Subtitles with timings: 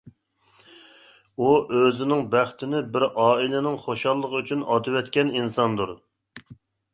[1.43, 5.95] ئۇ ئۆزىنىڭ بەختىنى بىر ئائىلىنىڭ خۇشاللىقى ئۈچۈن ئاتىۋەتكەن ئىنساندۇر.